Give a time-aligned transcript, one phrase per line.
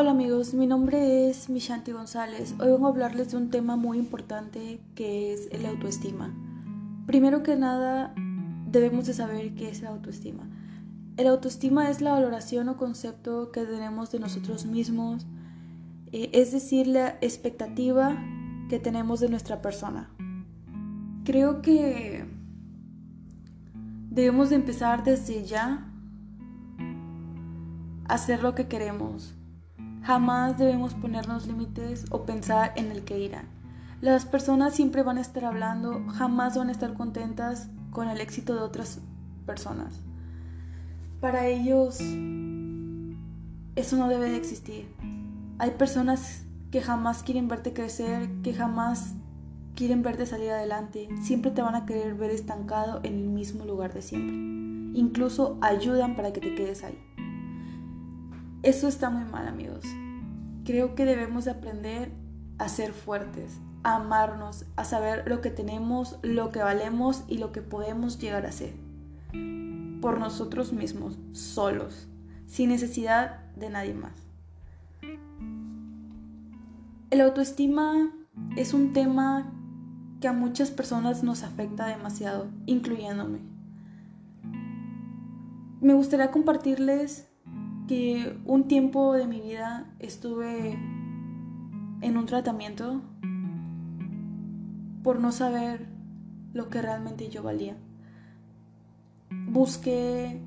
[0.00, 2.54] Hola amigos, mi nombre es Mishanti González.
[2.58, 6.34] Hoy vengo a hablarles de un tema muy importante que es el autoestima.
[7.06, 8.14] Primero que nada,
[8.66, 10.48] debemos de saber qué es la autoestima.
[11.18, 15.26] El autoestima es la valoración o concepto que tenemos de nosotros mismos,
[16.12, 18.16] eh, es decir, la expectativa
[18.70, 20.08] que tenemos de nuestra persona.
[21.24, 22.24] Creo que
[24.08, 25.92] debemos de empezar desde ya
[28.08, 29.34] a hacer lo que queremos
[30.02, 33.46] Jamás debemos ponernos límites o pensar en el que irán.
[34.00, 38.54] Las personas siempre van a estar hablando, jamás van a estar contentas con el éxito
[38.54, 39.00] de otras
[39.44, 40.00] personas.
[41.20, 41.98] Para ellos
[43.76, 44.88] eso no debe de existir.
[45.58, 49.14] Hay personas que jamás quieren verte crecer, que jamás
[49.74, 51.08] quieren verte salir adelante.
[51.22, 54.34] Siempre te van a querer ver estancado en el mismo lugar de siempre.
[54.98, 56.98] Incluso ayudan para que te quedes ahí.
[58.62, 59.84] Eso está muy mal, amigos.
[60.66, 62.12] Creo que debemos aprender
[62.58, 67.52] a ser fuertes, a amarnos, a saber lo que tenemos, lo que valemos y lo
[67.52, 68.74] que podemos llegar a ser.
[70.02, 72.06] Por nosotros mismos, solos,
[72.46, 74.12] sin necesidad de nadie más.
[77.08, 78.12] El autoestima
[78.56, 79.50] es un tema
[80.20, 83.38] que a muchas personas nos afecta demasiado, incluyéndome.
[85.80, 87.29] Me gustaría compartirles
[87.90, 90.78] que un tiempo de mi vida estuve
[92.02, 93.02] en un tratamiento
[95.02, 95.88] por no saber
[96.52, 97.76] lo que realmente yo valía.
[99.48, 100.40] Busqué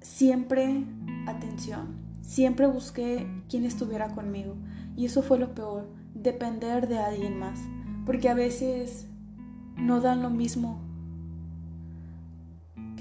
[0.00, 0.84] siempre
[1.26, 4.54] atención, siempre busqué quien estuviera conmigo
[4.96, 7.58] y eso fue lo peor, depender de alguien más,
[8.06, 9.08] porque a veces
[9.76, 10.80] no dan lo mismo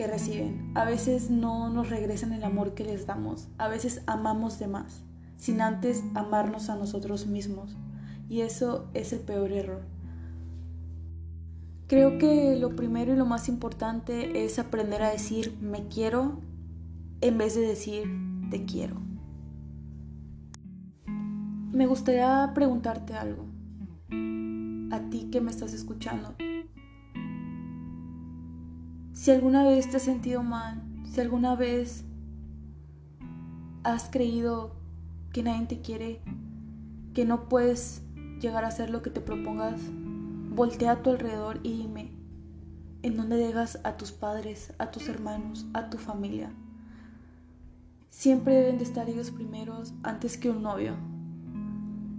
[0.07, 0.71] reciben.
[0.75, 3.47] A veces no nos regresan el amor que les damos.
[3.57, 5.03] A veces amamos de más,
[5.37, 7.75] sin antes amarnos a nosotros mismos.
[8.29, 9.81] Y eso es el peor error.
[11.87, 16.39] Creo que lo primero y lo más importante es aprender a decir me quiero
[17.19, 18.03] en vez de decir
[18.49, 18.95] te quiero.
[21.73, 23.45] Me gustaría preguntarte algo.
[24.91, 26.35] A ti que me estás escuchando.
[29.21, 32.03] Si alguna vez te has sentido mal, si alguna vez
[33.83, 34.71] has creído
[35.31, 36.21] que nadie te quiere,
[37.13, 38.01] que no puedes
[38.39, 39.79] llegar a hacer lo que te propongas,
[40.49, 42.11] voltea a tu alrededor y dime,
[43.03, 46.51] ¿en dónde dejas a tus padres, a tus hermanos, a tu familia?
[48.09, 50.95] Siempre deben de estar ellos primeros antes que un novio.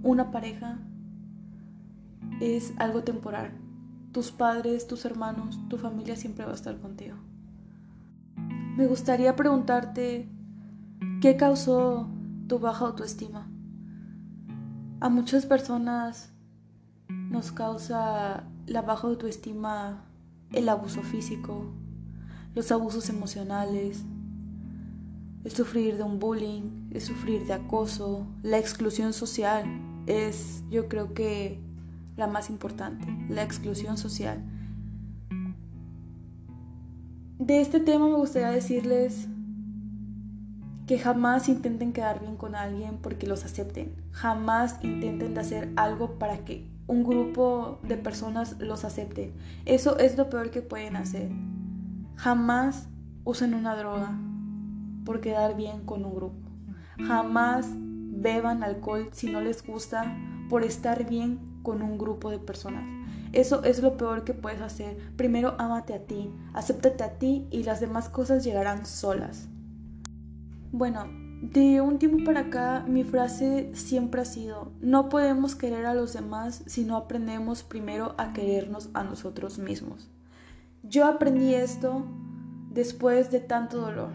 [0.04, 0.78] Una pareja
[2.40, 3.50] es algo temporal,
[4.12, 7.16] tus padres, tus hermanos, tu familia siempre va a estar contigo.
[8.76, 10.28] Me gustaría preguntarte,
[11.20, 12.08] ¿qué causó
[12.46, 13.50] tu baja autoestima?
[15.00, 16.32] A muchas personas
[17.08, 20.04] nos causa la baja autoestima
[20.52, 21.72] el abuso físico,
[22.54, 24.04] los abusos emocionales,
[25.44, 29.64] el sufrir de un bullying, el sufrir de acoso, la exclusión social.
[30.06, 31.60] Es, yo creo que
[32.16, 34.42] la más importante, la exclusión social.
[37.38, 39.28] De este tema me gustaría decirles
[40.86, 43.94] que jamás intenten quedar bien con alguien porque los acepten.
[44.12, 49.32] Jamás intenten hacer algo para que un grupo de personas los acepte.
[49.64, 51.30] Eso es lo peor que pueden hacer.
[52.16, 52.88] Jamás
[53.24, 54.12] usen una droga
[55.04, 56.48] por quedar bien con un grupo.
[57.06, 60.16] Jamás beban alcohol si no les gusta
[60.48, 62.84] por estar bien con un grupo de personas.
[63.32, 64.96] Eso es lo peor que puedes hacer.
[65.16, 69.48] Primero ámate a ti, acéptate a ti y las demás cosas llegarán solas.
[70.70, 71.06] Bueno,
[71.42, 76.12] de un tiempo para acá mi frase siempre ha sido, no podemos querer a los
[76.12, 80.08] demás si no aprendemos primero a querernos a nosotros mismos.
[80.84, 82.04] Yo aprendí esto
[82.70, 84.12] después de tanto dolor,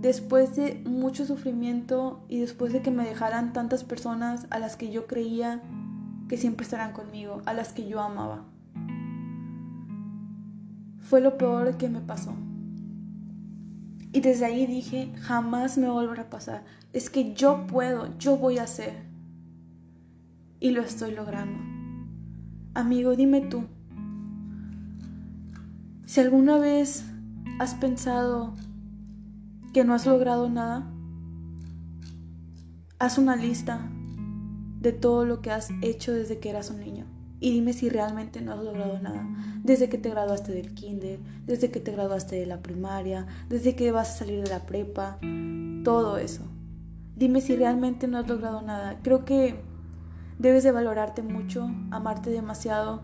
[0.00, 4.90] después de mucho sufrimiento y después de que me dejaran tantas personas a las que
[4.90, 5.62] yo creía
[6.28, 8.44] que siempre estarán conmigo, a las que yo amaba.
[11.00, 12.34] Fue lo peor que me pasó.
[14.12, 16.64] Y desde ahí dije, jamás me volverá a pasar.
[16.92, 18.94] Es que yo puedo, yo voy a hacer.
[20.60, 21.58] Y lo estoy logrando.
[22.74, 23.64] Amigo, dime tú,
[26.06, 27.04] si alguna vez
[27.58, 28.54] has pensado
[29.72, 30.88] que no has logrado nada,
[32.98, 33.80] haz una lista
[34.84, 37.06] de todo lo que has hecho desde que eras un niño.
[37.40, 39.26] Y dime si realmente no has logrado nada.
[39.62, 43.90] Desde que te graduaste del kinder, desde que te graduaste de la primaria, desde que
[43.92, 45.18] vas a salir de la prepa,
[45.84, 46.44] todo eso.
[47.16, 49.00] Dime si realmente no has logrado nada.
[49.02, 49.56] Creo que
[50.38, 53.02] debes de valorarte mucho, amarte demasiado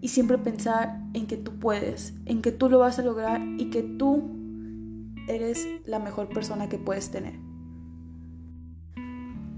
[0.00, 3.70] y siempre pensar en que tú puedes, en que tú lo vas a lograr y
[3.70, 4.24] que tú
[5.28, 7.53] eres la mejor persona que puedes tener.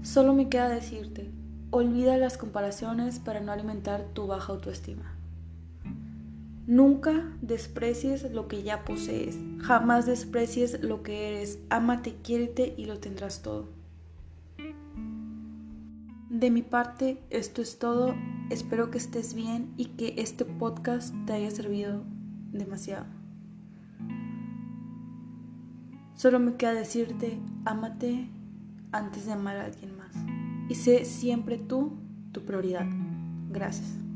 [0.07, 1.29] Solo me queda decirte,
[1.69, 5.13] olvida las comparaciones para no alimentar tu baja autoestima.
[6.65, 13.01] Nunca desprecies lo que ya posees, jamás desprecies lo que eres, ámate, quiérete y lo
[13.01, 13.67] tendrás todo.
[16.29, 18.15] De mi parte, esto es todo.
[18.49, 22.05] Espero que estés bien y que este podcast te haya servido
[22.53, 23.07] demasiado.
[26.15, 28.29] Solo me queda decirte, ámate
[28.91, 30.13] antes de amar a alguien más.
[30.69, 31.97] Y sé siempre tú
[32.31, 32.85] tu prioridad.
[33.49, 34.06] Gracias.